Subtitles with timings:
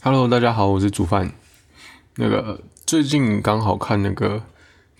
[0.00, 1.32] Hello，大家好，我是煮饭。
[2.14, 4.40] 那个最近刚好看那个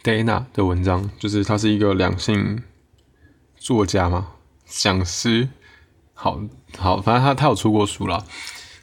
[0.02, 2.60] Dana 的文章，就是他是一个两性
[3.56, 4.26] 作家嘛，
[4.66, 5.48] 讲师。
[6.14, 6.40] 好
[6.76, 8.24] 好，反正他他有出过书啦。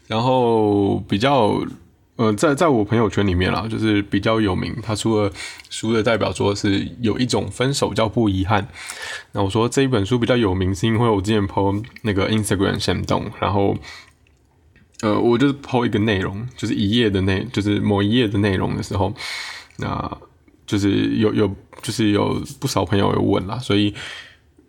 [0.08, 1.62] 然后比较
[2.16, 4.74] 呃，在在我朋友圈里面啦，就是比较有名。
[4.82, 5.29] 他出了
[5.70, 8.66] 书的代表作是有一种分手叫不遗憾。
[9.34, 13.76] 那我说这一本书比较有名，是因为我之前 po 那个 Instagram 先动，然后。
[15.02, 19.13] 呃，我就是抛一个内容，就是一页的内，就是某一页的内容的时候，
[19.77, 20.17] 那
[20.66, 23.94] 就是有有，就是有不少朋友有问啦，所以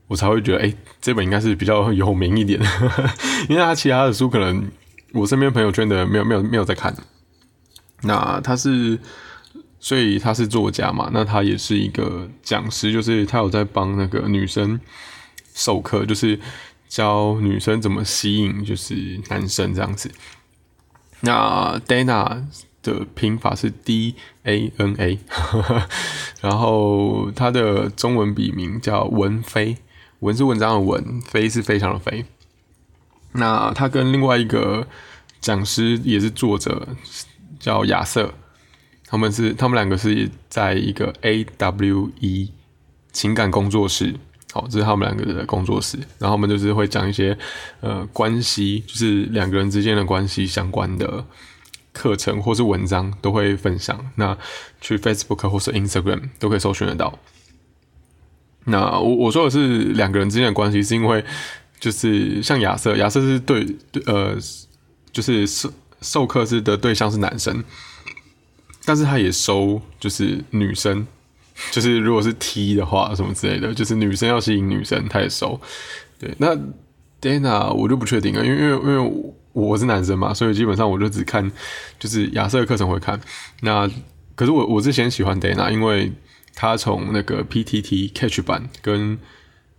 [0.08, 2.60] 我才会觉得，哎，这本应该是比较有名一点，
[3.48, 4.68] 因为他其他的书可能
[5.12, 6.94] 我身边朋友圈的没有没有没有在看。
[8.02, 8.98] 那他是，
[9.78, 14.78] 所以他是作家嘛，那他也是一个讲师，就是他有在帮那个女生
[15.54, 16.38] 授课，就是。
[16.88, 20.10] 教女生怎么吸引，就是男生这样子。
[21.20, 22.44] 那 Dana
[22.82, 24.14] 的拼法是 D
[24.44, 25.18] A N A，
[26.40, 29.78] 然后他的中文笔名叫文飞，
[30.20, 32.24] 文是文章的文，飞是非常的飞。
[33.32, 34.86] 那他跟另外一个
[35.40, 36.88] 讲师也是作者
[37.58, 38.32] 叫亚瑟，
[39.06, 42.52] 他们是他们两个是在一个 A W E
[43.12, 44.14] 情感工作室。
[44.56, 47.36] 好，这是他们两个人的工作室，然后我们就是会讲一些
[47.82, 51.22] 呃关系，就是两个人之间的关系相关的
[51.92, 54.02] 课程或是文章都会分享。
[54.14, 54.34] 那
[54.80, 57.18] 去 Facebook 或是 Instagram 都可以搜寻得到。
[58.64, 61.22] 那我我说的是两个人之间的关系，是因为
[61.78, 63.62] 就是像亚瑟，亚瑟是对
[63.92, 64.38] 对呃，
[65.12, 67.62] 就是授授课是的对象是男生，
[68.86, 71.06] 但是他也收就是女生。
[71.70, 75.60] 就是如果是 T 的话，什么之类的，就是女生要吸引女生，他也收。
[76.18, 76.56] 对，那
[77.20, 81.50] Dana 我就不确定了，因为因为因为我是男生嘛，所以基本上我就只看
[81.98, 83.20] 就是亚瑟的课程会看。
[83.62, 83.90] 那
[84.34, 86.12] 可是我我之前喜欢 Dana，因为
[86.54, 89.18] 他从那个 PTT Catch 版跟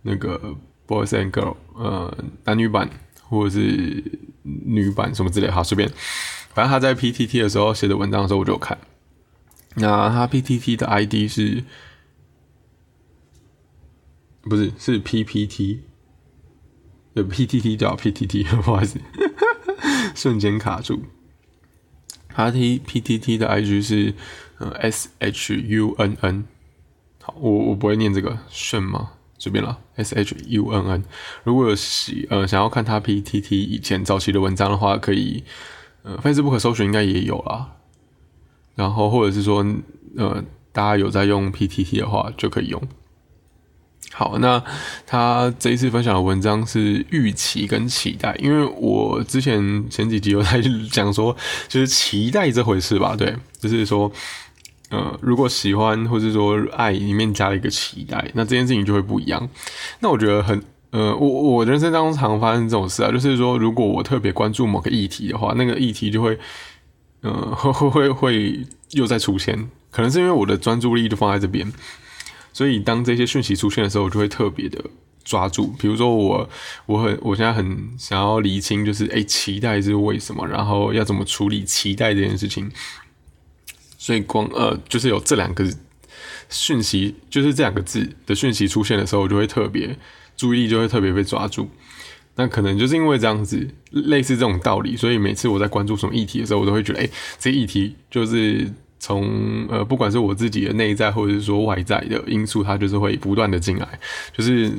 [0.02, 0.40] 那个
[0.86, 2.12] Boys and Girl 呃
[2.44, 2.90] 男女版
[3.28, 4.02] 或者是
[4.42, 5.88] 女版什么之类，好随便，
[6.54, 8.76] 反正他在 PTT 的时候写的文章的时候，我就看。
[9.78, 11.64] 那他 PTT 的 ID 是，
[14.42, 15.80] 不是是 PPT？
[17.14, 19.00] 有 PTT 叫 PTT， 不好意思，
[20.14, 21.02] 瞬间卡住。
[22.28, 24.14] 他 T PTT 的 IG 是
[24.58, 26.44] 呃 SHUNN。
[27.22, 29.12] 好，我我不会念这个顺吗？
[29.38, 31.02] 随便了，SHUNN。
[31.44, 35.44] 如果有喜呃想要看他 PTT 以前早期的文章的话，可以
[36.02, 37.76] 呃 Facebook 搜寻应该也有啦。
[38.78, 39.66] 然后，或者是说，
[40.16, 40.40] 呃，
[40.70, 42.80] 大家有在用 PTT 的话，就可以用。
[44.12, 44.62] 好，那
[45.04, 50.62] 他这一次分享的文章是预期跟期待，因为我之前前几集有在
[50.92, 51.36] 讲说，
[51.66, 54.10] 就是期待这回事吧，对，就是说，
[54.90, 59.48] 呃，如果喜欢或者说爱里面加了一个期待，那这件事情就会不一样。
[59.98, 66.38] 那我觉得很，呃，我我人生当中常发生这种事啊，就是说，如果我特别关注某个议题的话，那个议题就会。
[67.22, 71.72] 嗯，会会会会又再出现，可能是因为我的专注力就放在这边，
[72.52, 74.82] 所以当这些讯息出现的时候，我就会特别的
[75.24, 75.74] 抓住。
[75.78, 76.48] 比如说我，
[76.86, 82.70] 我很我现在很想要理清，就是诶，期待是为什么，然后要怎么处理期待这件事情。
[83.98, 85.68] 所以光呃，就是有这两个
[86.48, 89.98] 讯息，就是这两个字的讯息出现的时候，我就会特别
[90.36, 91.68] 注意力就会特别被抓住。
[92.38, 103.88] 那可能就是因为这样子，类似这种道理，所以每次我在关注什么议题的时候，我都会觉得，哎，这议题就是从呃，不管是我自己的内在或者是说外在的因素，它就是会不断的进来，
[104.32, 104.72] 就是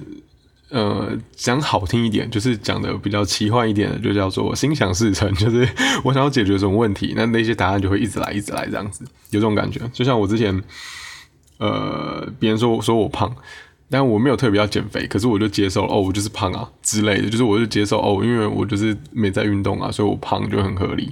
[0.69, 5.67] 呃，讲好听一点，就是讲的比较奇幻一点的，就叫做心想事成， 就是
[6.05, 10.63] 我想要解决什么问题，那那些答案就会一直来，一直来这样子，有这种感觉，就像我之前，
[11.57, 13.35] 呃，别人说我说我胖。
[13.91, 21.11] 但我没有特别要减肥，可是我就接受哦，我就是胖啊之类的，就是我就接受哦，因为我就是没在运动啊，所以我胖就很合理。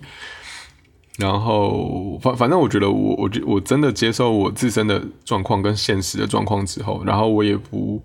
[1.18, 8.00] 然后反反正我觉得我我我真的接受我自身的状况跟现实的状况之后，然后我也不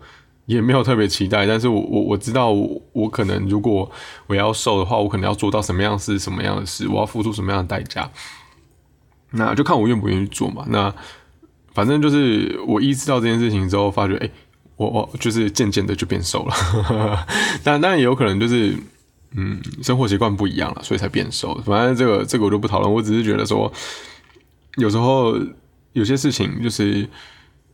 [0.47, 3.91] 也没有特别期待，但是我我我知道我我可能如果
[4.27, 8.11] 我要瘦的话，我可能要做到什么样是什么样的事，我要付出什么样的代价，
[9.33, 10.65] 那就看我愿不愿意做嘛。
[10.71, 10.95] 那
[11.75, 14.31] 反正就是我意识到这件事情之后，发觉哎。
[14.77, 17.27] 我我就是渐渐的就变瘦了，
[17.63, 18.75] 但当然也有可能就是，
[19.33, 21.55] 嗯，生活习惯不一样了，所以才变瘦。
[21.65, 23.73] 反正这个这个我就不讨论，我只是觉得说，
[24.77, 25.39] 有时候
[25.93, 27.09] 有些事情就是，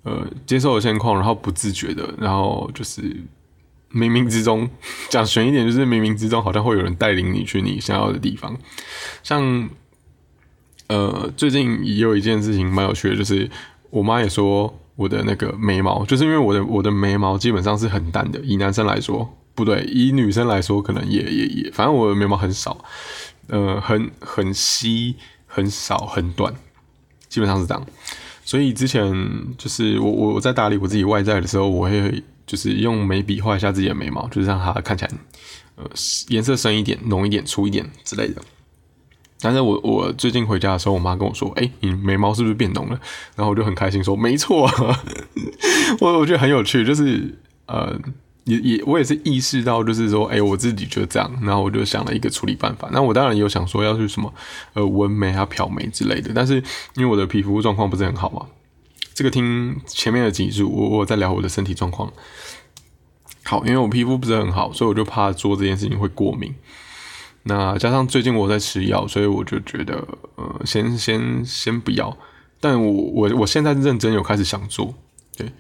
[0.03, 3.01] 呃，接受的现况，然后不自觉的，然后就是
[3.93, 4.69] 冥冥之中
[5.09, 8.57] 讲悬一点，就是冥冥之中好像会有人带领你去你想要的地方。
[9.23, 9.69] 像
[10.89, 13.49] 呃，最近也有一件事情蛮有趣的，就是
[13.91, 22.85] 我妈也说我的那个眉毛，就是因为我的我的眉毛基本上是很淡的，以男生来说，不对，以女生来说可能也也也，反正我的眉毛很少，
[23.47, 25.15] 呃，很很稀，
[25.47, 26.53] 很少，很短，
[27.29, 27.87] 基本上是这样。
[28.45, 29.15] 所以之前
[29.57, 35.11] 就是我我我在打理我自己外在的时候，我会就是用眉笔画一下自己的眉毛，就是让它看起来
[35.77, 35.85] 呃
[36.27, 38.43] 颜色深一点、浓一点、粗一点之类的。
[39.41, 43.01] 但是我我最近回家的时候，我妈跟我说：“哎，你眉毛是不是变浓了？”
[43.37, 44.69] 然后我就很开心说：“没错。
[46.01, 47.99] ”我我觉得很有趣，就是呃。
[48.45, 52.89] 也也，我也是意识到，就是说，哎，我自己就这样，然后我就想了一个处理办法。
[52.91, 54.33] 那我当然有想说要去什么，
[54.73, 56.33] 呃，纹眉啊、漂眉之类的。
[56.35, 56.55] 但是
[56.95, 58.47] 因为我的皮肤状况不是很好嘛，
[59.13, 62.11] 这个听前面的几组，我我在聊我的身体状况。
[63.45, 66.55] 好，因为我皮肤不是很好，所以我就怕做这件事情会过敏。
[67.49, 70.07] 那加上最近我在吃药，所以我就觉得，
[70.37, 72.17] 呃，先先先不要。
[72.61, 74.95] 但我我我现在认真有开始想做，
[75.37, 75.51] 对。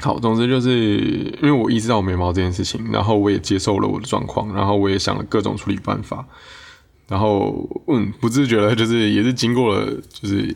[0.00, 0.98] 好，总之就是
[1.40, 6.26] 因为我意识到我眉毛这件事情，然后我也接受了我的状况，然后我也想了各种处理办法，
[7.08, 10.54] 然后嗯，不自觉的，就是也是经过了就是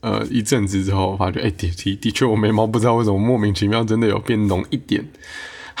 [0.00, 5.08] 呃一阵子之后，发觉哎的的的确我眉毛不知道为什么莫名其妙真的有变浓一点，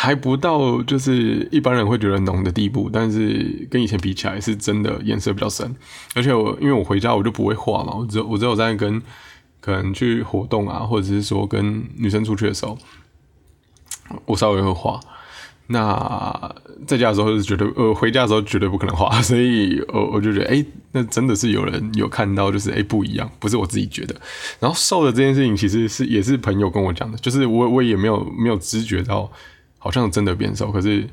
[0.00, 5.76] 还不到就是一般人会觉得浓的地步，但是跟以前比起来是真的颜色比较深，
[6.14, 9.02] 而且我因为我回家我就不会画嘛，我只我只有在跟
[9.60, 12.78] 可能去活动啊，或者是说跟女生出去的时候。
[14.24, 14.98] 我稍微会画，
[15.68, 16.52] 那
[16.84, 24.16] 在家的时候是觉得，呃，回家的时候绝对不可能画，所以，我我就觉得，哎，那真的是有人有看到，就是哎不一样，不是我自己觉得。
[24.58, 29.30] 然后瘦的这件事情，其实是也是朋友跟我讲的，就是我我也没有没有知觉到，
[29.80, 31.04] 好像真的变瘦，可是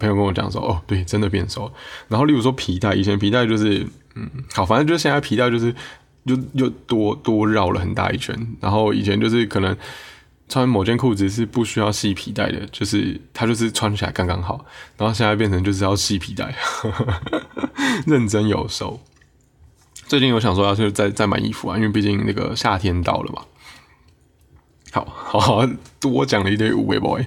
[0.00, 1.72] 朋友跟我讲说，哦，对，真的变瘦。
[2.08, 3.86] 然后例如说皮带，以前皮带就是，
[4.16, 5.72] 嗯，好，反正就是现在皮带就是
[6.24, 9.76] 又又多多绕了很大一圈，然后以前就是可能。
[10.52, 14.66] 穿某件裤子是不需要系皮带的，就是它就是穿起来刚刚好。
[14.96, 16.52] 然后现在变成就是要系皮带，
[18.04, 18.98] 认真有收。
[20.08, 23.42] 最近有想说要去再再买衣服啊，因为毕竟那个夏天到了嘛。
[24.90, 25.04] 好
[25.38, 25.64] 好
[26.00, 27.24] 多讲了一堆五位 boy。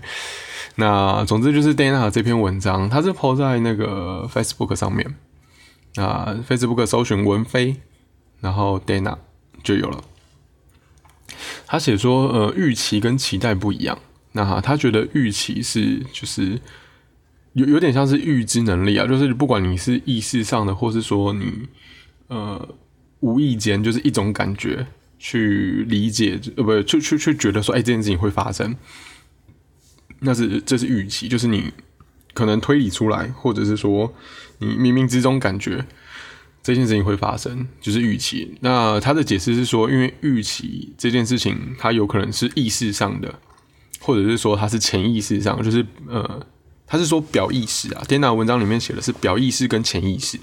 [0.76, 5.16] 那总之就是 Dana 这篇文章，它是 po 在那个 Facebook 上面。
[5.96, 7.76] 那 Facebook 搜寻文飞，
[8.40, 9.18] 然后 Dana
[9.64, 10.04] 就有了。
[11.68, 14.00] 他写说，呃，预期跟期待不一样。
[14.32, 16.60] 那他觉得预期是就是
[17.54, 21.68] 有有点像是预知能力啊，就是不管你是意识上的，或是说你
[22.28, 22.68] 呃
[23.20, 24.88] 无意间就是一种感觉
[25.20, 28.76] 去理解，呃，不，去去去觉得说，哎，这件事情会发生，
[30.24, 31.72] 那是这是预期，就是你
[32.34, 34.14] 可能推理出来，或者是说
[34.58, 35.86] 你冥冥之中感觉。
[36.66, 38.58] 这件事情会发生，就是预期。
[38.62, 43.38] 那他的解释是说，因为预期这件事情，它有可能是意识上的，
[44.00, 46.48] 或者是说它是潜意识上，就是呃，
[46.88, 48.02] 他是说表意识啊。
[48.08, 50.40] 电脑文章里面写的是表意识跟潜意识。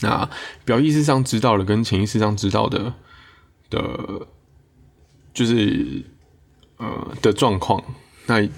[0.00, 0.26] 那
[0.64, 2.94] 表意识上知道的跟潜意识上知道的
[3.68, 4.26] 的，
[5.34, 6.02] 就是
[6.78, 7.84] 呃的状况，
[8.26, 8.48] 那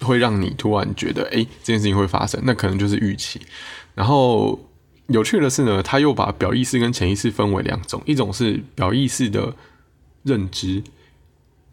[0.00, 3.40] 会让你突然觉得，哎，这件事情会发生，那可能就是预期，
[3.94, 4.60] 然后。
[5.08, 9.54] 有趣的是呢，他又把表意识跟潜意识分为两种，一种是表意识的
[10.24, 10.82] 认知，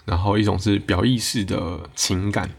[0.05, 2.51] 然后一种是表意识的情感。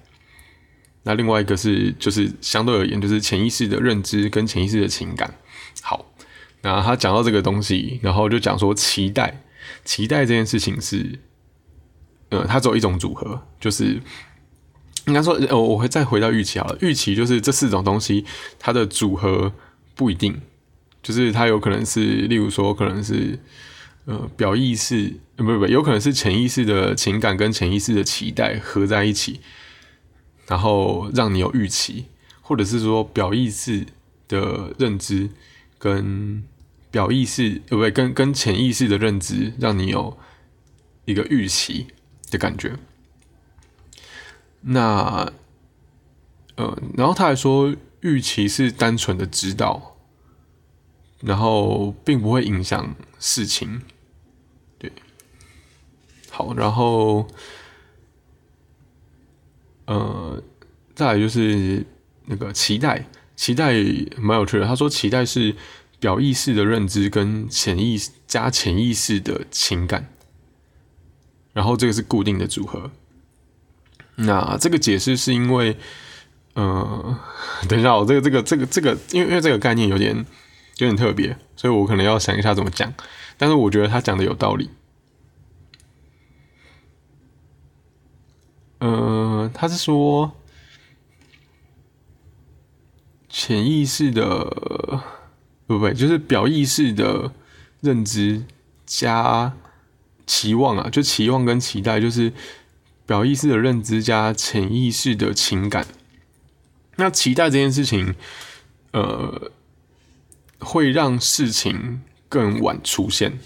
[1.04, 5.32] 那另外一个是，就是相对而言，就是潜意识的认知跟潜意识的情感。
[5.80, 6.12] 好，
[6.62, 9.44] 那他讲到这个东西，然后就讲说期待，
[9.84, 11.20] 期待这件事情是，
[12.30, 14.02] 呃，它只有一种组合，就是
[15.06, 16.78] 应该说，呃，我会再回到预期好了。
[16.80, 18.24] 预期就是这四种东西，
[18.58, 19.52] 它的组合
[19.94, 20.40] 不一定。
[21.02, 23.38] 就是它有可能是，例如说，可能是
[24.06, 29.40] 呃表意识，不不不，有可能是潜意识的情感跟潜意识的期待合在一起，
[30.46, 32.06] 然后让你有预期，
[32.40, 33.84] 或者是说表意识
[34.26, 35.28] 的认知
[35.78, 36.42] 跟
[36.90, 40.16] 表意识，呃不对，跟跟潜意识的认知，让你有
[41.04, 41.88] 一个预期
[42.30, 42.72] 的感觉。
[44.64, 45.32] 那
[46.56, 49.92] 呃，然后他还说，预期是单纯的知道。
[51.20, 53.80] 然后并不会影响事情，
[54.78, 54.92] 对，
[56.28, 57.26] 好，然后，
[59.86, 60.42] 呃，
[60.94, 61.86] 再来就是
[62.26, 63.06] 那个期待，
[63.36, 63.72] 期待
[64.18, 64.66] 蛮有趣的。
[64.66, 65.56] 他说，期待是
[65.98, 70.10] 表意识的认知跟潜意识加潜意识的情感，
[71.54, 72.90] 然后这个是固定的组合。
[74.16, 75.76] 那这个解释是因为，
[76.54, 77.18] 呃，
[77.68, 80.24] 等一下，我这个这个这个这个，因为因为这个概念有点。
[80.78, 82.92] 有点特别，所以我可能要想一下怎么讲。
[83.38, 84.70] 但是我觉得他讲的有道理。
[88.80, 90.32] 呃，他是说
[93.28, 95.00] 潜意识的，
[95.68, 97.30] 不不，就是表意识的
[97.80, 98.44] 认知
[98.84, 99.52] 加
[100.26, 102.32] 期望啊，就期望跟期待，就是
[103.06, 105.86] 表意识的认知加潜意识的情感。
[106.96, 108.14] 那期待这件事情，
[108.92, 109.50] 呃，
[110.58, 113.38] 会让事情更晚出现，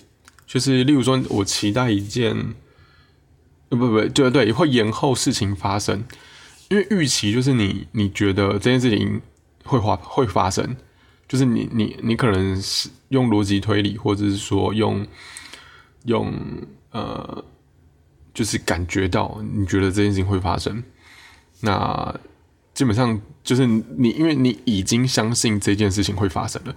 [0.46, 2.54] 就是例如说，我期待一件。
[3.70, 6.02] 不不不，对对，会延后事情发生，
[6.70, 9.20] 因为预期就是你你觉得这件事情
[9.62, 10.74] 会发会发生，
[11.28, 15.06] 就是你你你可能是用逻辑推理，或者是说用
[16.06, 16.32] 用
[16.92, 17.44] 呃，
[18.38, 20.82] 就是感觉到你觉得这件事情会发生，
[21.62, 22.14] 那
[22.74, 26.76] 基本上就是你因为你已经相信这件事情会发生了，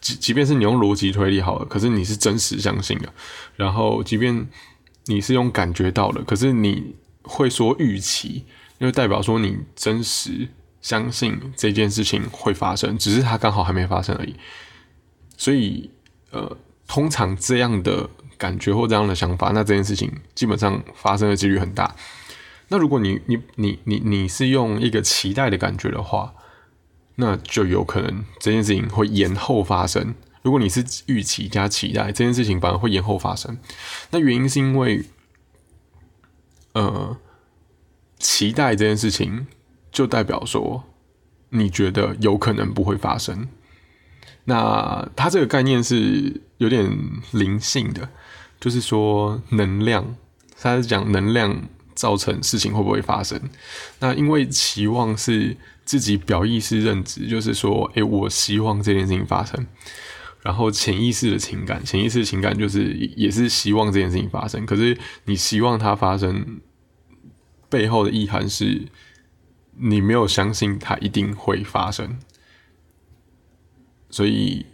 [0.00, 3.12] 即即便是你用逻辑推理好了，可是你是真实相信的，
[3.56, 4.46] 然后即便。
[5.06, 8.44] 你是用感觉到了，可是你会说预期，
[8.78, 10.46] 因为代表说你真实
[10.80, 14.36] 相信这件事情会发生，只是它刚好还没发生而已。
[15.36, 15.90] 所以，
[16.30, 18.08] 呃，通常这样的
[18.42, 21.94] 感觉或这样的想法，那这件事情基本上发生的几率很大。
[22.70, 26.34] 那如果你你你你你是用一个期待的感觉的话，
[27.14, 30.14] 那就有可能这件事情会延后发生。
[30.42, 33.56] 如果你是预期加期待，这件事情反而会延后发生。
[34.10, 35.04] 那原因是因为，
[36.72, 37.16] 呃，
[38.18, 39.46] 期待这件事情
[39.92, 40.82] 就代表说
[41.50, 43.46] 你觉得有可能不会发生。
[44.44, 46.90] 那它这个概念是有点
[47.30, 48.08] 灵性的，
[48.62, 50.14] 就是说能量，
[50.56, 51.64] 它是讲能量
[51.96, 53.50] 造成事情会不会发生。
[53.98, 59.66] 那因为期望是自己表意识认知，就是说，诶，我希望这件事情发生。
[60.42, 64.64] 然后潜意识的情感，潜意识情感就是也是希望这件事情发生。
[64.64, 66.60] 可是你希望它发生
[67.68, 68.86] 背后的意涵是，
[69.76, 72.18] 你没有相信它一定会发生，
[74.08, 74.66] 所以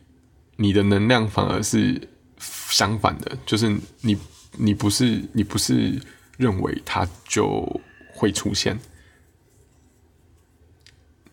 [0.57, 3.69] 你的能量反而是相反的，就是
[4.03, 4.17] 你
[4.53, 6.01] 你不是你不是
[6.37, 7.81] 认为它就
[8.15, 8.79] 会出现。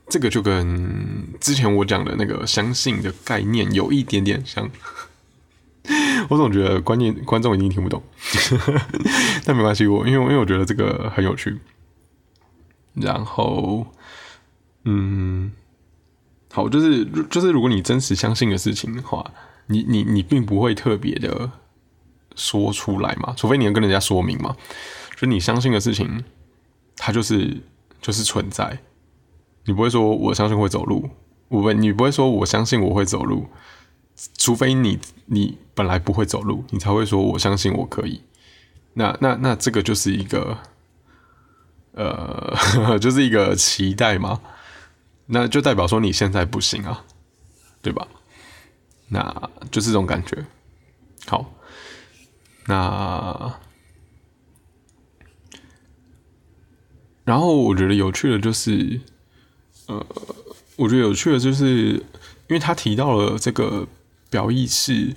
[0.08, 4.70] 这个就跟之前我讲的那个相信的概念有一点点像，
[6.30, 8.04] 我总觉得观念观众一定听不懂，
[9.44, 11.58] 但没关系，我因为因为我觉得这个很有趣。
[12.94, 13.86] 然后，
[14.86, 15.52] 嗯，
[16.52, 19.30] 好，就是就是如果你真实相信的事情的话，
[19.68, 21.52] 你你你并不会特别的
[22.36, 24.56] 说出来嘛，除非你能跟人家说明嘛，
[25.16, 26.24] 就你相信的事情，
[26.98, 27.62] 它就是
[28.02, 28.80] 就是存在。
[29.66, 31.10] 你不会说我相信会走路，
[31.48, 33.48] 我不，你不会说我相信我会走路，
[34.38, 38.22] 除非你你本来不会走路，你才会说我相信我可以。
[38.94, 40.58] 那那那这个就是一个，
[41.94, 42.56] 呃，
[43.02, 44.40] 就是一个期待嘛，
[45.26, 47.04] 那就代表说你现在不行啊，
[47.82, 48.08] 对吧？
[49.10, 50.46] 那就这种感觉。
[51.26, 51.54] 好，
[52.66, 53.60] 那
[57.24, 59.02] 然后我觉得有趣的就是。
[59.88, 60.04] 呃，
[60.78, 63.88] 我觉得有趣的就是，因为他提到了这个
[64.32, 65.16] 表意识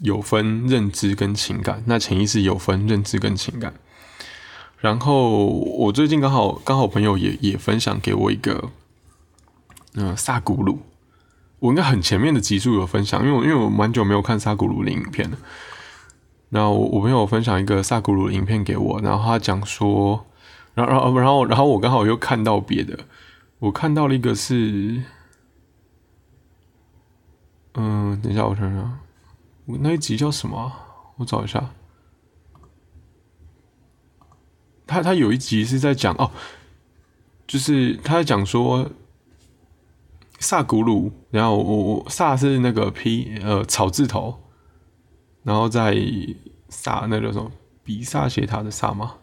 [0.00, 3.74] 有分认知跟情感，那潜意识有分认知跟情感。
[4.78, 8.72] 然后我最近刚好刚好朋友也也分享给我一个，
[9.92, 10.80] 嗯，萨古鲁，
[11.64, 15.38] 我应该很前面的集数有分享，因为我因为我蛮久没有看萨古鲁的影片了。
[16.50, 20.26] 然后我朋友分享一个萨古鲁的影片给我，然后他讲说，
[20.74, 23.06] 然后然后然后然后我刚好又看到别的。
[23.60, 25.02] 我看到了一个是，
[27.72, 28.98] 嗯，等一下，我想想，
[29.64, 30.70] 我那一集叫什么？
[31.16, 31.70] 我找一下。
[34.86, 36.30] 他他有一集是在讲哦，
[37.46, 38.90] 就是他在讲说
[40.38, 44.38] 萨古鲁，然后我我萨是那个 P 呃草字头，
[45.42, 45.96] 然后在
[46.68, 47.50] 萨那叫什么
[47.82, 49.14] 比萨斜塔的萨嘛，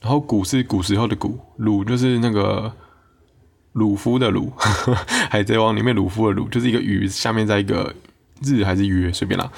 [0.00, 2.74] 然后古是古时候的古，鲁就是那个。
[3.74, 4.52] 鲁夫的鲁，
[5.28, 7.92] 海贼王里面鲁夫的鲁，就是一个鱼下面在一个
[8.40, 9.50] 日还是约，随便啦。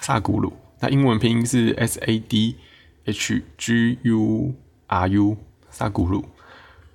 [0.00, 2.56] 萨古鲁，那英文拼音是 S A D
[3.04, 4.52] H G U
[4.88, 5.36] R U，
[5.70, 6.24] 萨古鲁。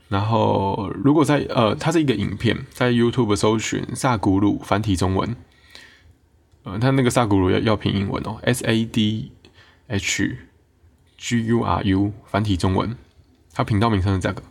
[0.09, 5.35] 然后如果在呃，它是一个影片，在 YouTube 搜寻萨古鲁繁体中文，
[6.63, 9.31] 呃，它那个萨古鲁要要拼英文哦，S A D
[9.87, 10.37] H
[11.17, 12.97] G U R U 繁体中文，
[13.53, 14.41] 它频道名称是这个。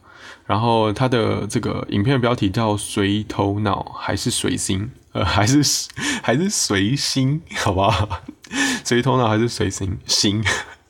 [0.47, 5.89] 然后它的这个影片标题叫“随头脑还是随心”，呃，还是
[6.23, 8.23] 还是随心，好不好？
[8.85, 10.43] 随头脑还是随心心？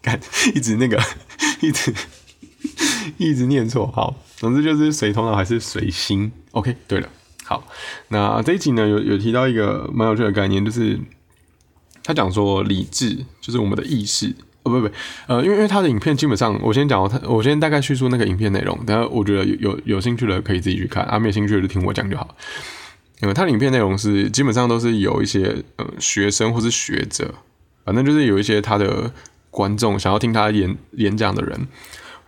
[0.02, 0.20] 看，
[0.54, 1.02] 一直那个，
[1.60, 1.92] 一直
[3.16, 3.86] 一直念错。
[3.86, 6.30] 好，总之就是随头脑还是随心。
[6.52, 7.08] OK，对了，
[7.44, 7.66] 好，
[8.08, 10.98] 那这一集呢，有有提到一个蛮有趣的概念，就是
[12.02, 14.34] 他讲说理智就是我们的意识。
[14.64, 14.90] 哦，不不，
[15.28, 22.34] 呃，因为因为他的影片基本上，我先讲他，我先大概叙述那个影片内容，等下我觉得有有有兴趣的可以自己去看，啊，没有兴趣的就听我讲就好。
[23.20, 27.34] 因为他的影片内容是基本上都是有一些呃学生或是学者，
[27.84, 29.12] 反正就是有一些他的
[29.50, 31.66] 观众想要听他演演讲的人，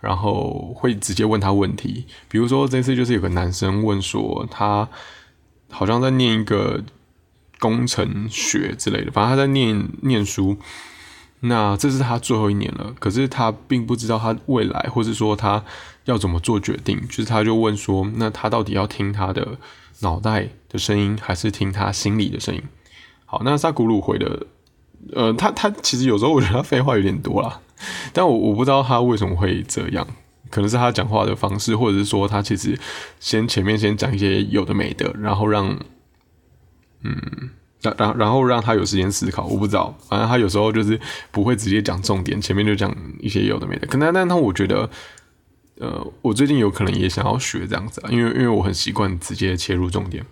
[0.01, 4.89] 然后会直接问他问题，比如说这次就是有个男生问说，他
[5.69, 6.83] 好像在念一个
[7.59, 10.57] 工程学之类的，反正他在念念书。
[11.43, 15.63] 那这是他最后一年了，可是他并不知道他未来，或者说他
[16.05, 17.01] 要怎么做决定。
[17.07, 19.57] 就是他就问说，那他到底要听他的
[20.01, 22.61] 脑袋的声音，还是听他心里的声音？
[23.25, 24.45] 好，那萨古鲁回的，
[25.13, 27.59] 呃，他他其实有时候我觉得他废话有点多啦，
[28.13, 30.07] 但我我不知道他为什么会这样，
[30.49, 32.79] 可能是他讲话的方式，或者是说他其实
[33.19, 35.79] 先前面先讲一些有的没的，然后让，
[37.03, 37.49] 嗯。
[37.83, 43.87] 然然然后让他有时间思考，我不知道，反正他有时候就是不会直接讲重点，前面就讲一些有的没的。
[43.87, 44.87] 可能但他我觉得，
[45.79, 50.23] 呃，我最近有可能也想要学这样子，因为因为我很习惯直接切入重点。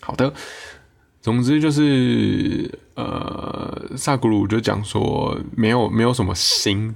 [0.00, 0.32] 好的，
[1.24, 6.94] 总之就是呃，萨古鲁就讲说，没有没有什么心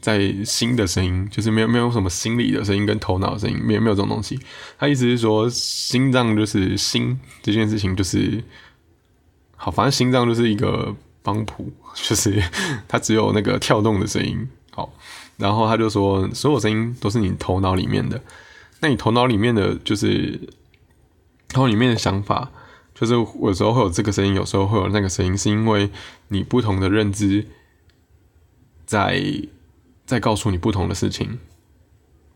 [0.00, 4.38] 在心的声音，就是没有没有什么心理的声音跟头脑的声音，没有没有这种东西。
[4.78, 8.44] 他意思是说，心脏就是心这件事情就是。
[9.56, 12.40] 好，反正心脏就是一个帮谱，就是
[12.86, 14.48] 它只有那个跳动的声音。
[14.70, 14.92] 好，
[15.36, 18.20] 然后他就说，所有声音都是你头脑里面的。
[18.78, 20.38] 那你头脑里面的就是，
[21.48, 22.52] 头脑里面的想法，
[22.94, 25.90] 就是有时候会有这个声音，有时候会有那个声音，是因为
[26.28, 27.46] 你不同的认知
[28.86, 29.22] 在
[30.06, 31.38] 在告诉你不同的事情。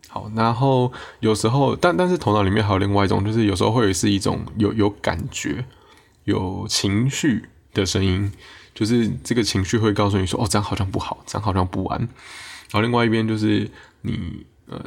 [0.09, 5.65] 好，然后有时候，但但是头脑里面还有另外一种，就是有时候会是一种有有感觉。
[6.25, 8.31] 有情绪的声音，
[8.75, 11.99] 就是这个情绪会告诉你说：“哦，这样好像不好，这样好像不安。”
[12.69, 13.67] 然后另外一边就是
[14.01, 14.79] 你呃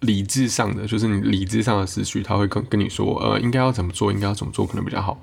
[0.00, 5.22] 理智上的，就是你理智上的思绪，他会跟跟你说：“呃，应该要怎么做，应该要怎么做可能比较好。”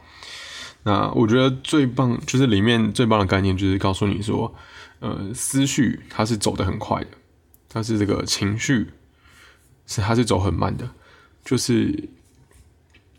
[0.84, 4.54] 那我觉得最棒就是里面最棒的概念就是告诉你说
[5.00, 7.10] ：“呃，思绪它是走得很快的，
[7.68, 8.92] 但是这个情绪
[9.88, 10.90] 是它是走很慢的，
[11.44, 12.10] 就是。”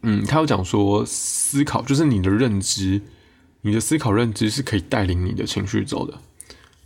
[0.09, 3.03] 嗯，他有讲说，思考就是你的认知，
[3.63, 6.21] 你的思考认知是可以带领你的情绪走的。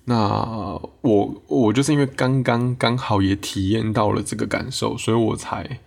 [0.05, 5.81] 那我我就是因为刚刚刚好也体验到了这个感受，所以我才，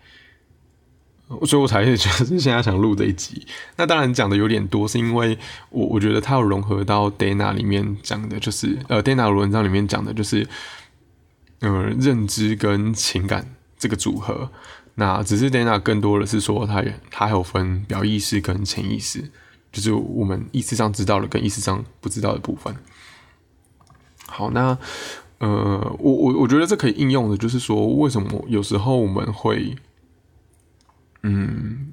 [1.46, 3.46] 所以我才就是现在想录这一集。
[3.76, 5.38] 那当然讲的有点多，是因为
[5.72, 10.48] 我我觉得它有融合到 Dana 里面讲的，就是呃 Dana 文章里面讲的就是，
[11.60, 14.50] 嗯，认知跟情感这个组合。
[14.96, 19.28] 那只是 Dana 更多的是说，它它还有分表意识跟潜意识，
[19.72, 22.74] 就是我们意识上知道的跟意识上不知道的部分。
[24.28, 24.78] 好，那
[25.40, 29.76] 呃，我我我觉得这可以应用的，就是说为什么有时候我们会，
[31.24, 31.92] 嗯，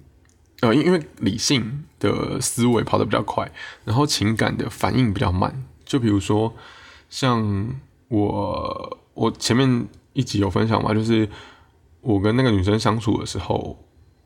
[0.61, 3.51] 呃，因为理性的思维跑得比较快，
[3.85, 5.65] 然后情感的反应比较慢。
[5.85, 6.55] 就比如说，
[7.09, 7.75] 像
[8.09, 11.29] 我我前面一集有分享嘛，就是。
[12.03, 13.79] 我跟那个女生相处的时候，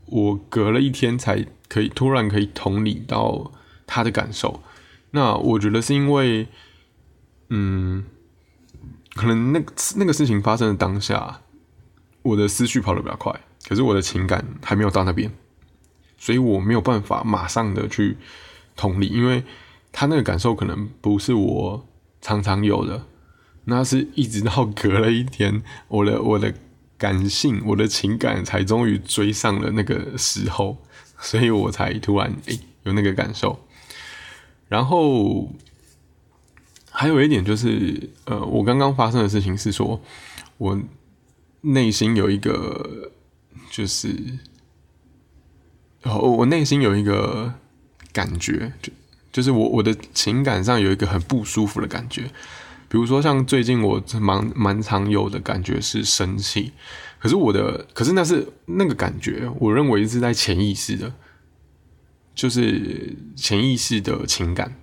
[0.06, 3.50] 我隔了一天才可以突然可以同理到
[3.84, 4.60] 她的感受。
[5.10, 6.46] 那我觉得是因为，
[7.54, 8.04] 嗯，
[9.14, 11.40] 可能那个那个事情发生的当下，
[12.22, 13.32] 我的思绪跑得比较快，
[13.68, 15.30] 可是我的情感还没有到那边，
[16.18, 18.16] 所以我没有办法马上的去
[18.74, 19.44] 同理，因为
[19.92, 21.86] 他那个感受可能不是我
[22.20, 23.06] 常常有的，
[23.66, 26.52] 那是一直到隔了一天，我的我的。
[26.96, 30.78] 感性，我的情感才终于追上了那个时候，
[31.18, 33.58] 所以我才突然诶有那个感受。
[34.68, 35.52] 然后
[36.96, 40.00] 还有一点就是，呃，我刚刚发生的事情是说，
[40.58, 40.80] 我
[41.60, 43.10] 内心有一个，
[43.68, 44.16] 就是，
[46.04, 47.52] 哦我内心有一个
[48.12, 48.92] 感觉，就
[49.32, 52.30] 就是我我的情感上有一个很不舒服的感觉。
[52.88, 56.72] 比如说，像最近我蛮蛮常有的感觉是生气，
[57.18, 61.12] 可是我的，可是那是那个感觉，我认为是在潜意识的，
[62.36, 64.76] 就是潜意识的情感。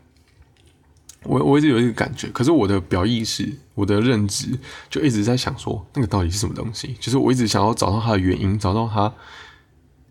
[1.24, 4.58] 我我一直有一个感觉，可是我的表意识，我的认知
[4.90, 6.96] 就一直在想说，那个到底是什么东西？
[7.00, 9.14] 就是我一直想要找到它的原因，找到它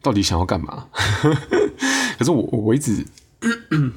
[0.01, 0.89] 到底想要干嘛。
[2.19, 3.05] 可是我我一直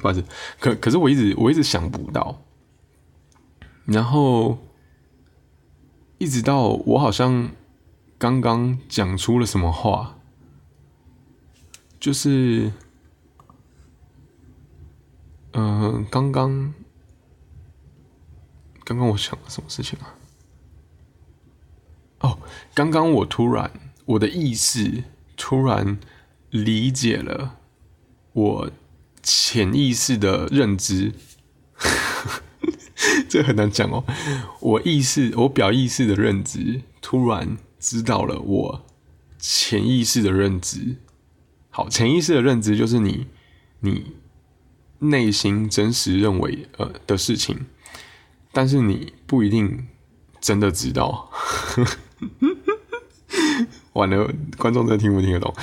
[0.00, 0.24] 不好意思，
[0.58, 2.42] 可可是我一直我一直想不到，
[3.84, 4.58] 然后
[6.18, 7.50] 一直到我好像
[8.18, 10.18] 刚刚讲出了什么话，
[12.00, 12.72] 就是
[15.52, 16.74] 嗯，刚刚
[18.84, 20.14] 刚刚我想了什么事情啊？
[22.20, 22.38] 哦，
[22.74, 23.70] 刚刚我突然
[24.04, 25.04] 我的意识
[25.36, 25.98] 突然
[26.50, 27.58] 理解了
[28.32, 28.70] 我
[29.22, 31.12] 潜意识的认知，
[33.28, 34.04] 这很难讲哦。
[34.60, 38.86] 我意识我表意识的认知突然知道了我
[39.38, 40.96] 潜意识的认知。
[41.70, 43.26] 好，潜意识的认知就是你
[43.80, 44.14] 你
[45.00, 47.66] 内心真实认为呃的事情，
[48.54, 49.86] 但是你不一定
[50.40, 51.30] 真的知道。
[53.92, 55.54] 完了，观众真的听不听得懂？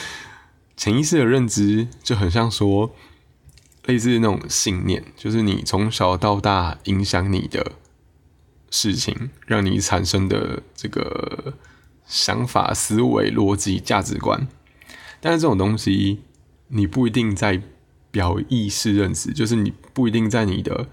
[0.77, 2.93] 潜意识的认知就很像说，
[3.86, 7.73] 类似那种信念，就是你从小到大影响你的
[8.69, 11.54] 事情，让你产生的这个
[12.06, 14.47] 想法、思维、逻辑、价值观。
[15.19, 16.21] 但是这种东西，
[16.69, 17.62] 你不一定在
[18.10, 20.88] 表意识认知，就是你不一定在你的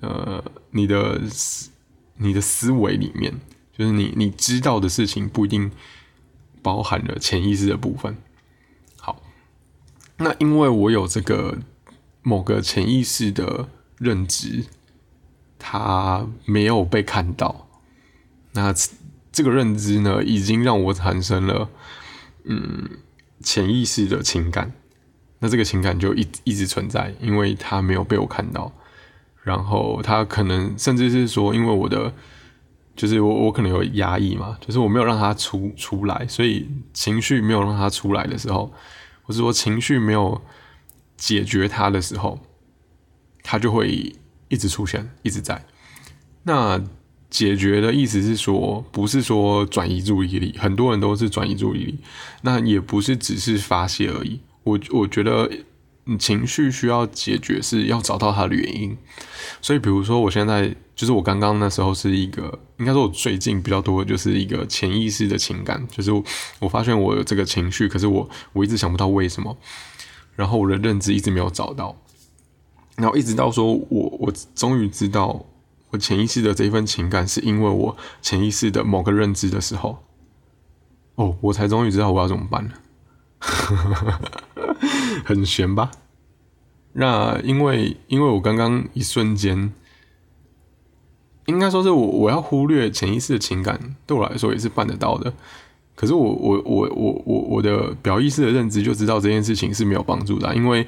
[0.00, 1.20] 呃你的
[2.16, 3.40] 你的思维里面。
[3.74, 5.72] 就是你你知道的事情不一定
[6.60, 8.18] 包含了潜意识的部分。
[8.98, 9.22] 好，
[10.18, 11.58] 那因为我有这个
[12.20, 14.66] 某个潜意识的认知，
[15.58, 17.66] 它没有被看到。
[18.52, 18.74] 那
[19.32, 21.70] 这个认知呢，已经让我产生了
[22.44, 22.98] 嗯
[23.40, 24.70] 潜意识的情感。
[25.38, 28.70] 那这个情感就一一直存在，因为它没有被我看到。
[29.42, 32.12] 然后他可能甚至是说，因为我的。
[32.94, 38.70] 就是我，我可能有压抑嘛，就是我没有让他出出来，所以情绪没有让他出来的时候，
[39.22, 40.42] 或者说情绪没有
[41.16, 42.38] 解决它的时候，
[43.42, 44.14] 它就会
[44.48, 45.64] 一直出现，一直在。
[46.42, 46.78] 那
[47.30, 51.98] 解决的意思是说，不是说转移注意力，很多人都是转移注意力，
[52.42, 54.38] 那也不是只是发泄而已。
[54.64, 55.50] 我我觉得。
[56.18, 58.96] 情绪需要解决，是要找到它的原因。
[59.60, 66.10] 所以，比如说，我现在就是我刚刚那时候是一个，应该说我最近比较多就是一个潜意识的情感，就是
[66.58, 69.56] 我发现我有这个情绪，可是我我一直想不到为什么，
[70.34, 71.96] 然后我的认知一直没有找到，
[72.96, 75.46] 然后一直到说我我终于知道
[75.90, 80.02] 我潜意识的这一份情感是因为我潜意识的某个认知的时候，
[81.14, 82.70] 哦，我才终于知道我要怎么办了。
[85.24, 85.90] 很悬吧？
[86.94, 89.72] 那因为因为我刚刚一瞬间，
[91.46, 95.32] 应该说是我我要忽略潜意识的情感，对我来说也是办得到的。
[95.94, 100.86] 可是我我我我我我的表意识的认知就知道这件事情是没有帮助的，因为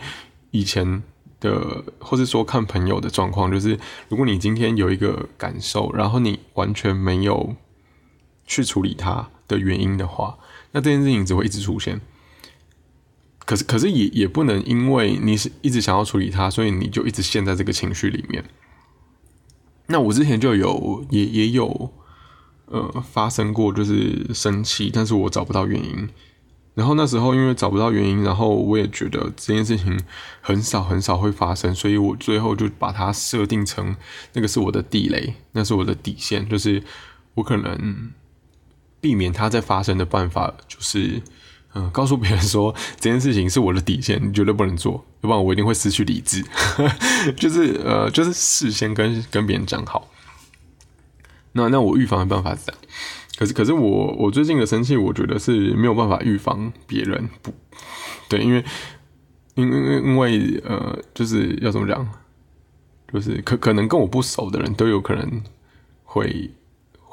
[0.51, 1.03] 以前
[1.41, 7.55] 的或是说看朋友的状况，就是如果你今天有一个感受，然后你完全没有
[8.47, 10.37] 去处理它的原因的话，
[10.73, 12.01] 那这件事情只会一直出现。
[13.47, 18.43] 可是，可是也也不能因为你是一直想要处理它，所以你就一直陷在这个情绪里面。
[19.89, 21.93] 那我之前就有也也有
[22.67, 26.09] 呃发生过，就是生气，但是我找不到原因。
[26.75, 30.01] 然后那时候因为找不到原因，然后我也觉得这件事情
[30.41, 33.95] 很少很少会发生，所以我最后就把它设定成
[34.33, 36.83] 那个是我的地雷，那是我的底线，就是
[37.35, 38.11] 我可能
[39.03, 41.21] 避免它再发生的办法就是。
[41.77, 46.45] 嗯，告诉别人说这件事情是我的底线，你绝对不能做，要不然我一定会失去理智。
[47.37, 50.09] 就是呃，就是事先跟跟别人讲好。
[51.53, 52.81] 那那我预防的办法是这样，
[53.37, 57.53] 可是可是我我最近的生气，我觉得是没有办法预防别人不，
[58.29, 58.65] 对，因为
[59.55, 62.09] 因为因为呃，就是要怎么讲，
[63.13, 65.43] 就是可可能跟我不熟的人都有可能
[66.05, 66.51] 会。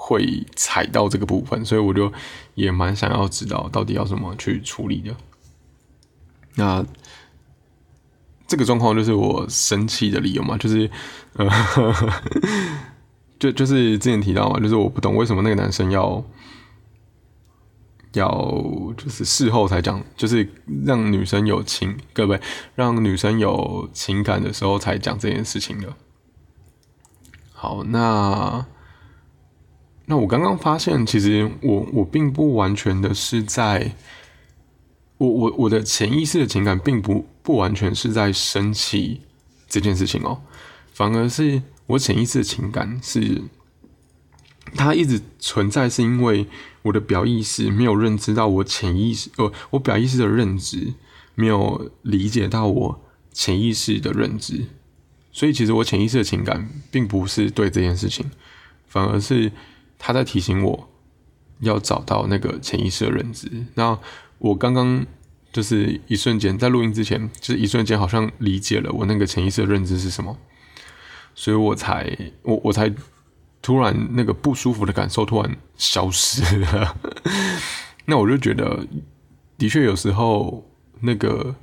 [0.04, 2.12] 会踩到这个部分，所以我就
[2.56, 5.16] 也蛮想要知道到底要怎么去处理的。
[6.56, 6.84] 那
[8.48, 10.90] 这个状况就是我生气的理由嘛，就是，
[13.40, 16.26] 就就是之前提到嘛，就是我不懂为什么那个男生要
[18.14, 18.28] 要
[18.98, 20.52] 就是事后才讲，就是
[20.84, 22.42] 让女生有情各位
[22.74, 25.94] 让女生有情感的时候才讲这件事情的。
[27.54, 28.66] 好，那。
[30.12, 33.96] 那我刚刚发现，其实我我并不完全的是在，
[35.18, 39.22] 我我我的潜意识的情感并不不完全是在生气
[39.70, 40.42] 这件事情哦，
[40.92, 43.42] 反而是我潜意识的情感是，
[44.76, 46.46] 它一直存在，是因为
[46.82, 50.94] 我的表意识没有认知到我潜意识，呃，我表意识的认知
[51.36, 54.66] 没有理解到我潜意识的认知，
[55.32, 58.30] 所以其实我潜意识的情感并不是对这件事情，
[58.90, 59.54] 反而是
[60.04, 60.90] 他在提醒我
[61.60, 63.48] 要找到那个潜意识的认知。
[63.76, 63.98] 那
[64.40, 65.06] 我刚刚
[65.54, 70.36] 就是一瞬间在录音之前，就是一瞬间好像理解了我那个潜意识的认知是什么，
[71.36, 72.92] 所以我才我我才
[73.62, 76.98] 突然那个不舒服的感受突然消失了。
[78.06, 78.88] 那我就觉得，
[79.60, 80.68] 的确有时候
[81.02, 81.56] 那个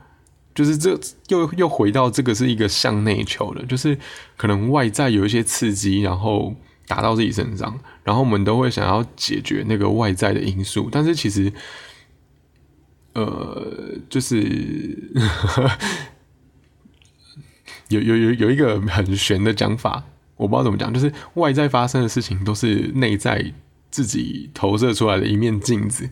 [0.55, 0.97] 就是这
[1.27, 3.99] 又又回到这个是一个向内求的，就是
[4.37, 6.55] 可能外在有一些刺激，然后
[6.87, 11.53] 打到自己身上，然后我们都会想要解决那个外在的因素，但是其实。
[13.15, 14.39] 呃，就是
[17.89, 20.05] 有有有有一个很玄的讲法，
[20.37, 23.53] 我不知道怎么讲，就是外在发生的事情都是内在
[23.91, 26.09] 自己投射出来的一面镜子。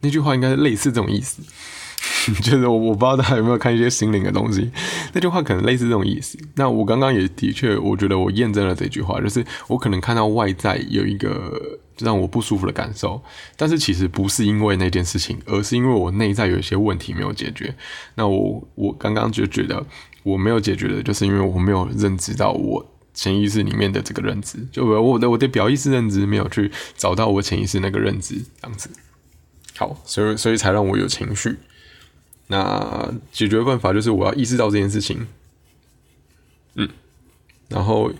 [0.00, 1.42] 那句话应该是类似这种意思。
[2.42, 4.70] 就是我我不知道大家有没有看一些心灵的东西，
[5.12, 6.38] 那句话可能类似这种意思。
[6.54, 13.20] 那我刚刚也的确，我觉得我验证了这句话，就是我可能看到外在有一个让我不舒服的感受，
[13.56, 17.74] 但是其实不是因为那件事情，而是因为我内在有一些问题没有解决。
[18.14, 19.84] 那我我刚刚就觉得
[20.22, 28.88] 我没有解决的，就是因为我没有认知到我潜意识里面的这个认知，就我我的我的表意识认知没有去找到我潜意识那个认知，这样子。
[29.76, 31.56] 好，所以所以才让我有情绪。
[32.52, 35.26] 那解决办法就是我要意识到这件事情，
[36.74, 36.86] 嗯，
[37.70, 38.12] 然后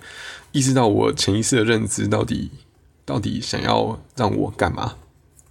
[0.53, 2.51] 意识到我潜意识的认知到底
[3.05, 4.95] 到底想要让我干嘛？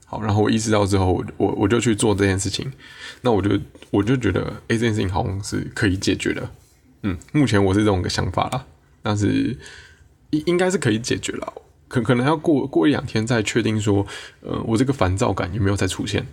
[0.07, 2.73] 好，然后我意识到之后，我我我就去做这件事情。
[3.21, 3.59] 那我就
[3.91, 6.49] 我就觉得，哎，这件事情好像是可以解决的。
[7.03, 8.65] 嗯，目前我是这种个想法啦，
[9.03, 9.55] 但是
[10.31, 11.53] 应应该是可以解决了。
[11.87, 14.07] 可可能要过过一两天再确定说，
[14.41, 16.25] 呃，我这个烦躁感有没有再出现。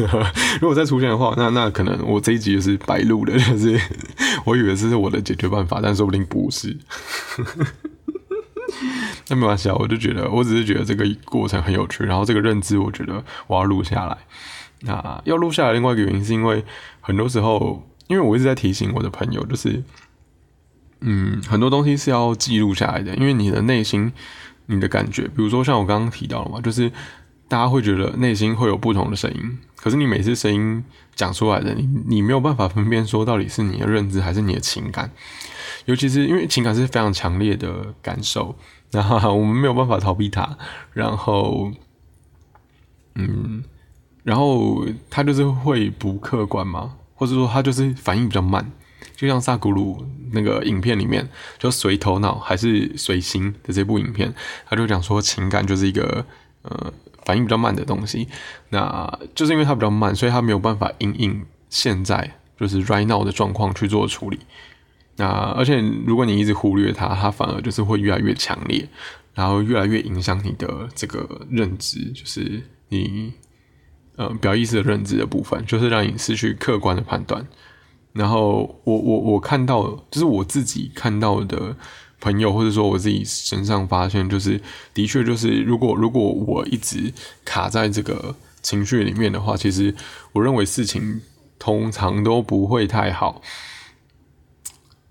[0.60, 3.80] 如果再出现的话，那那可能我这一集就是白录的， 就是
[4.44, 6.76] 我以为这是我的解决办法，但说不定不是。
[9.28, 14.16] 那没关系啊，我就觉得，我只是觉得这个过程很有趣，然后这个认知，我觉得我要录下来。
[14.80, 16.64] 那要录下来，另外一个原因是因为
[17.00, 19.82] 很多时候，因为我一直在提醒我的朋友，就是
[21.00, 24.12] 嗯，很多东西是要记录下来的，因为你的内心、
[24.66, 26.90] 你的感觉，比如说像我刚刚提到了嘛，就是。
[27.52, 30.82] 大家会觉得内心会有不同的声音，可是你每次声音
[31.14, 35.10] 讲出来的，你你没有办法分辨说到底是你的认知还是你的情感，
[35.84, 38.56] 尤其是因为情感是非常强烈的感受，
[38.90, 40.56] 然后我们没有办法逃避它，
[40.94, 41.70] 然后，
[43.16, 43.62] 嗯，
[44.22, 48.72] 然后它就是会不客观嘛，或者说它就是反应比较慢，
[49.14, 54.32] 就像萨古鲁那个影片里面，就随头脑还是随心的这部影片，
[54.64, 56.24] 他就讲说情感就是一个
[56.62, 56.90] 呃。
[57.24, 58.26] 反应比较慢的东西，
[58.70, 64.38] 那就是因为它比较慢，所以它没有办法应应现在就是 right now 的状况去做处理。
[65.16, 68.88] 那而且如果你一直忽略它，它反而就是会越来越强烈，
[69.34, 73.32] 然后越来越影响你的这个认知，就是你
[74.16, 77.46] 呃表意识的认知的部分，就是让你失去客观的判断。
[78.12, 81.76] 然后我我我看到，就是我自己看到的。
[82.22, 84.60] 朋友，或者说我自己身上发现，就是
[84.94, 87.12] 的确就是，如果如果我一直
[87.44, 89.92] 卡在这个情绪里面的话，其实
[90.30, 91.20] 我认为事情
[91.58, 93.42] 通常都不会太好。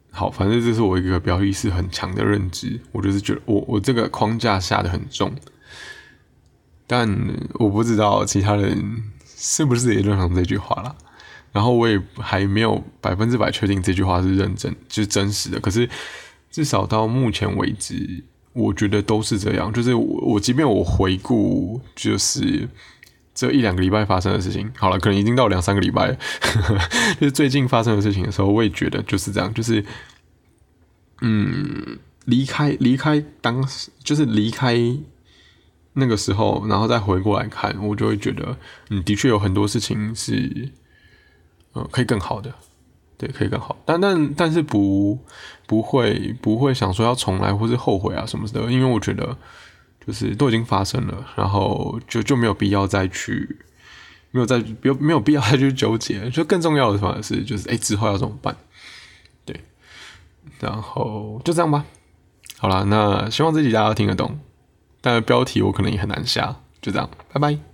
[0.09, 5.35] 好，反正这是我一个表意识很强的认知，我就是觉得我我这个框架下的很重，
[6.87, 7.09] 但
[7.55, 10.95] 我不知道其他人是不是也认同这句话了。
[11.51, 15.89] 然后我也还没有百分之百确定这句话是认真就是真实的，可是。
[16.51, 19.71] 至少到目前为止，我觉得都是这样。
[19.71, 22.67] 就是我，我即便我回顾，就是
[23.33, 26.17] 这一两个礼拜发生的事情，好了，可能已经到两三个礼拜，
[27.19, 29.51] 就是最近发生的事情的时候，我也觉得就是这样。
[29.53, 29.83] 就是，
[31.21, 34.77] 嗯，离开离开当时，就是离开
[35.93, 38.57] 那个时候，然后再回过来看，我就会觉得，
[38.89, 40.69] 嗯，的确有很多事情是，
[41.71, 42.53] 呃，可以更好的。
[43.21, 45.15] 对，可以更好，但但但是不
[45.67, 49.37] 不会不会想说要重来或是后悔啊什么的，因为我觉得
[50.03, 53.59] 就是都已经发生了，然后就就没有必要再去
[54.31, 58.57] 没有再没有没有必要再去纠结，就更重要的反而是就是哎之后要怎么办？
[59.45, 59.61] 对，
[60.59, 61.85] 然后就这样吧。
[62.57, 64.39] 好了，那希望这集大家听得懂，
[64.99, 67.70] 但标题我可能也很难下，就这样，拜拜。